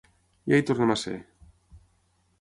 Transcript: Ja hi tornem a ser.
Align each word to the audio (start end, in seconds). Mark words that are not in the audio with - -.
Ja 0.53 0.59
hi 0.61 0.65
tornem 0.69 0.95
a 0.95 0.97
ser. 1.03 1.15